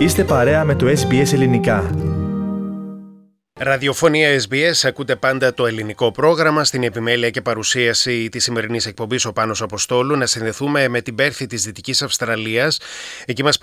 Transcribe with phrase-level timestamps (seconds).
[0.00, 1.90] Είστε παρέα με το SBS Ελληνικά.
[3.60, 9.32] Ραδιοφωνία SBS, ακούτε πάντα το ελληνικό πρόγραμμα στην επιμέλεια και παρουσίαση της σημερινής εκπομπής ο
[9.32, 10.16] Πάνος Αποστόλου.
[10.16, 12.80] Να συνδεθούμε με την Πέρθη της Δυτικής Αυστραλίας.
[13.26, 13.58] Εκεί μας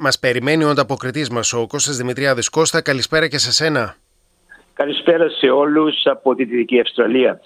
[0.00, 2.48] μας περιμένει ο ανταποκριτής μας, ο Κώστας Δημητριάδης.
[2.48, 3.96] Κώστα, καλησπέρα και σε σένα.
[4.74, 7.40] Καλησπέρα σε όλους από τη Δυτική Αυστραλία.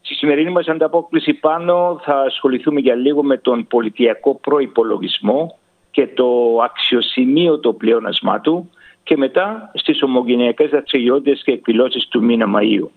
[0.00, 5.58] Στη σημερινή μας ανταπόκριση πάνω θα ασχοληθούμε για λίγο με τον πολιτιακό προπολογισμό
[5.96, 8.70] και το αξιοσημείωτο πλεόνασμά του
[9.02, 12.88] και μετά στις ομογενειακές δραστηριότητες και εκδηλώσεις του μήνα Μαΐου.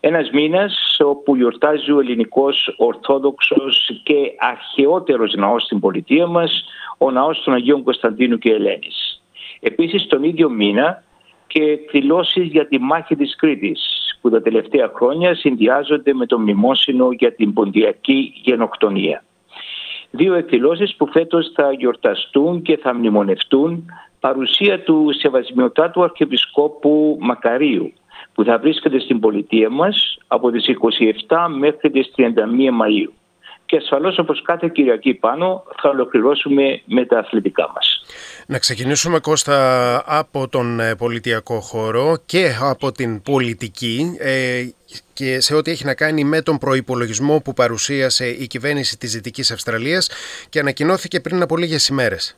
[0.00, 6.64] Ένας μήνας όπου γιορτάζει ο ελληνικός ορθόδοξος και αρχαιότερος ναός στην πολιτεία μας,
[6.98, 9.22] ο ναός των Αγίων Κωνσταντίνου και Ελένης.
[9.60, 11.02] Επίσης τον ίδιο μήνα
[11.46, 13.80] και εκδηλώσεις για τη μάχη της Κρήτης
[14.20, 19.24] που τα τελευταία χρόνια συνδυάζονται με το μνημόσυνο για την ποντιακή γενοκτονία.
[20.16, 23.84] Δύο εκδηλώσεις που φέτος θα γιορταστούν και θα μνημονευτούν
[24.20, 27.92] παρουσία του Σεβασμιωτάτου Αρχιεπισκόπου Μακαρίου
[28.34, 30.66] που θα βρίσκεται στην πολιτεία μας από τις
[31.28, 32.22] 27 μέχρι τις 31
[32.80, 33.12] Μαΐου.
[33.66, 38.04] Και ασφαλώς όπως κάθε Κυριακή πάνω θα ολοκληρώσουμε με τα αθλητικά μας.
[38.46, 44.62] Να ξεκινήσουμε Κώστα από τον ε, πολιτιακό χώρο και από την πολιτική ε,
[45.12, 49.50] και σε ό,τι έχει να κάνει με τον προϋπολογισμό που παρουσίασε η κυβέρνηση της Δυτικής
[49.50, 50.10] Αυστραλίας
[50.48, 52.36] και ανακοινώθηκε πριν από λίγες ημέρες.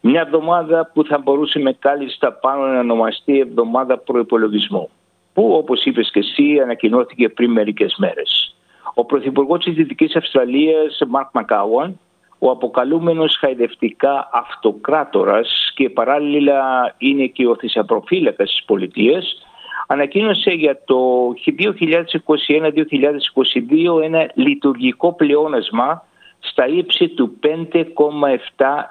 [0.00, 4.90] Μια εβδομάδα που θα μπορούσε κάλλιστα πάνω να ονομαστεί εβδομάδα προϋπολογισμού
[5.34, 8.54] που όπως είπες και εσύ ανακοινώθηκε πριν μερικές μέρες.
[8.94, 11.98] Ο Πρωθυπουργός της Δυτικής Αυστραλίας, Μαρκ Μακάουαν,
[12.46, 19.46] ο αποκαλούμενος χαϊδευτικά αυτοκράτορας και παράλληλα είναι και ο θησαπροφύλακας της πολιτείας,
[19.86, 26.06] ανακοίνωσε για το 2021-2022 ένα λειτουργικό πλεόνασμα
[26.38, 27.84] στα ύψη του 5,7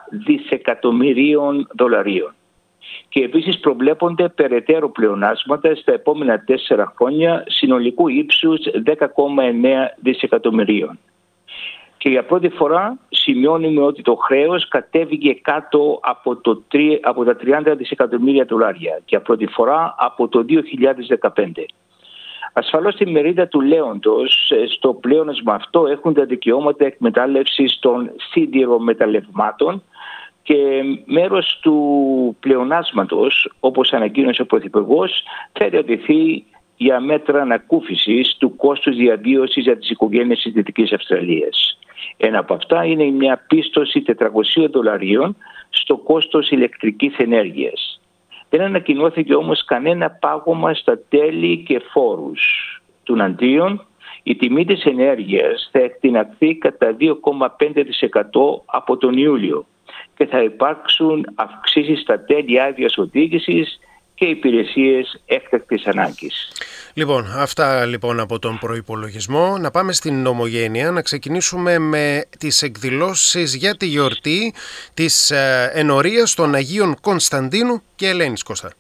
[0.09, 2.35] δισεκατομμυρίων δολαρίων.
[3.09, 8.97] Και επίσης προβλέπονται περαιτέρω πλεονάσματα στα επόμενα τέσσερα χρόνια συνολικού ύψους 10,9
[10.01, 10.99] δισεκατομμυρίων.
[12.03, 16.63] Και για πρώτη φορά σημειώνουμε ότι το χρέος κατέβηκε κάτω από, το,
[17.01, 20.45] από τα 30 δισεκατομμύρια δολάρια και για πρώτη φορά από το
[21.33, 21.43] 2015.
[22.53, 29.83] Ασφαλώς στη μερίδα του Λέοντος, ε, στο πλέονασμα αυτό έχουν τα δικαιώματα εκμετάλλευσης των σίδηρομεταλλευμάτων
[30.43, 36.45] και μέρος του πλεονάσματος, όπως ανακοίνωσε ο Πρωθυπουργός, θα διατηθεί
[36.77, 41.77] για μέτρα ανακούφισης του κόστους διαβίωσης για τις οικογένειες της Δυτικής Αυστραλίας.
[42.17, 45.35] Ένα από αυτά είναι μια πίστοση 400 δολαρίων
[45.69, 48.01] στο κόστος ηλεκτρικής ενέργειας.
[48.49, 52.41] Δεν ανακοινώθηκε όμως κανένα πάγωμα στα τέλη και φόρους.
[53.03, 53.85] Του αντίον,
[54.23, 59.65] η τιμή της ενέργειας θα εκτιναχθεί κατά 2,5% από τον Ιούλιο
[60.15, 63.79] και θα υπάρξουν αυξήσεις στα τέλη άδειας οδήγησης
[64.23, 66.51] και υπηρεσίες έκτακτης ανάγκης.
[66.93, 69.57] Λοιπόν, αυτά λοιπόν από τον προϋπολογισμό.
[69.57, 74.53] Να πάμε στην ομογένεια, να ξεκινήσουμε με τις εκδηλώσεις για τη γιορτή
[74.93, 78.71] της ε, ενορίας των Αγίων Κωνσταντίνου και Ελένης Κώστα.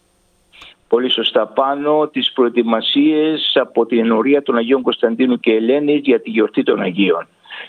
[0.87, 6.29] Πολύ σωστά πάνω τις προετοιμασίες από την ενορία των Αγίων Κωνσταντίνου και Ελένης για τη
[6.29, 7.27] γιορτή των Αγίων.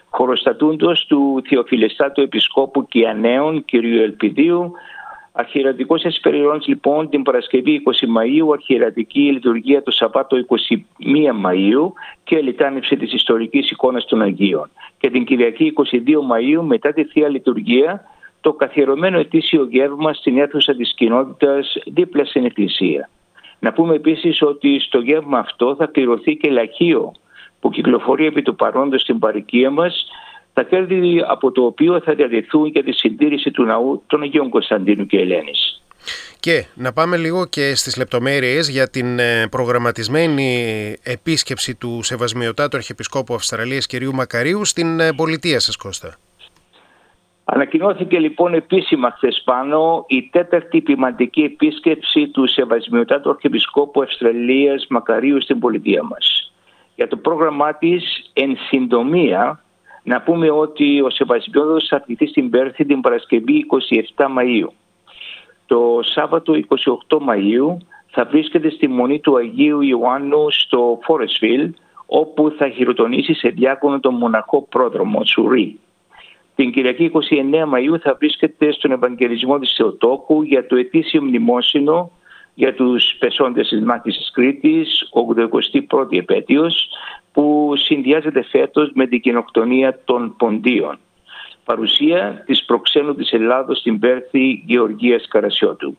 [0.08, 3.72] Χωροστατούντος του Θεοφιλεστάτου Επισκόπου Κιανέων κ.
[3.72, 4.72] Ελπιδίου
[5.36, 10.76] Αρχιερατικός εσπεριώνει λοιπόν την Παρασκευή 20 Μαΐου, αρχιερατική λειτουργία το Σαββάτο 21
[11.46, 11.92] Μαΐου
[12.24, 14.70] και λιτάνευση της ιστορικής εικόνας των Αγίων.
[14.98, 18.04] Και την Κυριακή 22 Μαΐου μετά τη Θεία Λειτουργία
[18.40, 23.10] το καθιερωμένο ετήσιο γεύμα στην αίθουσα της κοινότητας δίπλα στην Εκκλησία.
[23.58, 27.12] Να πούμε επίσης ότι στο γεύμα αυτό θα πληρωθεί και λαχείο
[27.60, 30.06] που κυκλοφορεί επί του παρόντος στην παροικία μας
[30.54, 35.06] τα κέρδη από το οποίο θα διαδεθούν για τη συντήρηση του ναού των Αγίων Κωνσταντίνου
[35.06, 35.82] και Ελένης.
[36.40, 40.48] Και να πάμε λίγο και στις λεπτομέρειες για την ε, προγραμματισμένη
[41.02, 44.04] επίσκεψη του Σεβασμιωτάτου Αρχιεπισκόπου Αυστραλίας κ.
[44.12, 46.16] Μακαρίου στην ε, πολιτεία σας Κώστα.
[47.44, 55.58] Ανακοινώθηκε λοιπόν επίσημα χθες πάνω η τέταρτη ποιμαντική επίσκεψη του Σεβασμιωτάτου Αρχιεπισκόπου Αυστραλίας Μακαρίου στην
[55.58, 56.52] πολιτεία μας.
[56.94, 59.63] Για το πρόγραμμά της εν συντομία
[60.04, 63.66] να πούμε ότι ο Σεβασμιώδος θα αρκηθεί στην Πέρθη την Παρασκευή
[64.16, 64.68] 27 Μαΐου.
[65.66, 66.54] Το Σάββατο
[67.08, 71.74] 28 Μαΐου θα βρίσκεται στη Μονή του Αγίου Ιωάννου στο Φόρεσβιλ
[72.06, 75.78] όπου θα χειροτονήσει σε διάκονο τον μοναχό πρόδρομο Σουρί.
[76.54, 77.18] Την Κυριακή 29
[77.74, 82.10] Μαΐου θα βρίσκεται στον Ευαγγελισμό της Θεοτόκου για το ετήσιο μνημόσυνο
[82.54, 86.88] για τους πεσόντες της μάχης της Κρήτης, 81η επέτειος,
[87.34, 90.98] που συνδυάζεται φέτος με την κοινοκτονία των ποντίων.
[91.64, 95.96] Παρουσία της προξένου της Ελλάδος στην Πέρθη Γεωργίας Καρασιώτου.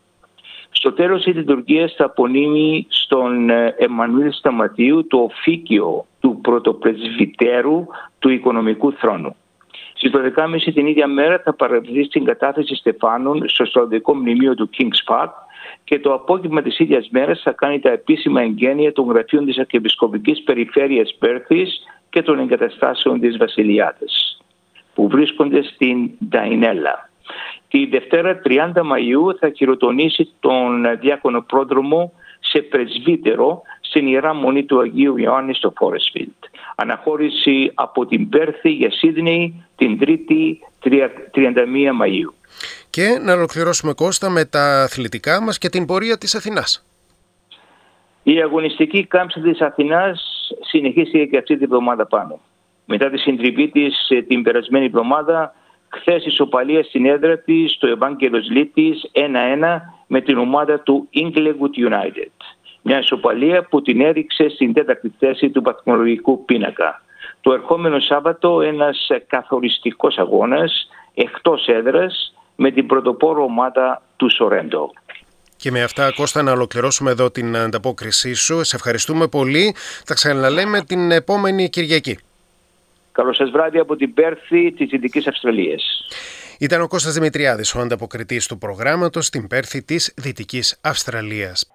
[0.70, 7.86] Στο τέλος η λειτουργία θα απονείμει στον ε, Εμμανουήλ Σταματίου το οφίκιο του πρωτοπρεσβυτέρου
[8.20, 9.36] του οικονομικού θρόνου.
[9.94, 15.14] Στις 12.30 την ίδια μέρα θα παραβηθεί στην κατάθεση στεφάνων στο στρατιωτικό μνημείο του King's
[15.14, 15.30] Park
[15.84, 20.44] και το απόγευμα της ίδιας μέρας θα κάνει τα επίσημα εγγένεια των γραφείων της Αρχιεπισκοπικής
[20.44, 24.06] Περιφέρειας Πέρθης και των εγκαταστάσεων της Βασιλιάδε,
[24.94, 27.10] που βρίσκονται στην Νταϊνέλα.
[27.68, 34.80] Τη Δευτέρα 30 Μαΐου θα χειροτονήσει τον διάκονο πρόδρομο σε πρεσβύτερο στην Ιερά Μονή του
[34.80, 36.44] Αγίου Ιωάννη στο Φόρεσφιλτ.
[36.76, 41.28] Αναχώρηση από την Πέρθη για Σίδνεϊ την 3η 31
[42.02, 42.34] Μαΐου.
[42.90, 46.86] Και να ολοκληρώσουμε Κώστα με τα αθλητικά μας και την πορεία της Αθηνάς.
[48.24, 52.40] Η αγωνιστική κάμψη της Αθηνάς συνεχίστηκε και αυτή την εβδομάδα πάνω.
[52.86, 55.54] Μετά τη συντριβή της ε, την περασμένη εβδομάδα
[55.96, 62.32] Χθες ισοπαλία στην έδρα της στο Ευάγγελος Λίτης 1-1 με την ομάδα του Inglewood United.
[62.82, 67.02] Μια ισοπαλία που την έριξε στην τέταρτη θέση του βαθμολογικού πίνακα.
[67.46, 74.92] Το ερχόμενο Σάββατο ένας καθοριστικός αγώνας εκτός έδρας με την πρωτοπόρο ομάδα του Σορέντο.
[75.56, 78.64] Και με αυτά, Κώστα, να ολοκληρώσουμε εδώ την ανταπόκρισή σου.
[78.64, 79.76] Σε ευχαριστούμε πολύ.
[80.06, 82.20] Θα ξαναλέμε την επόμενη Κυριακή.
[83.12, 85.84] Καλό σας βράδυ από την Πέρθη της Δυτικής Αυστραλίας.
[86.60, 91.75] Ήταν ο Κώστας Δημητριάδης, ο ανταποκριτής του προγράμματος στην Πέρθη της Δυτικής Αυστραλίας.